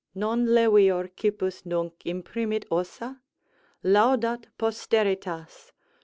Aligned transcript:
"Non 0.15 0.47
levior 0.47 1.09
cippus 1.15 1.63
nunc 1.63 1.93
imprimit 2.05 2.65
ossa? 2.71 3.21
Laudat 3.83 4.45
posteritas! 4.57 5.73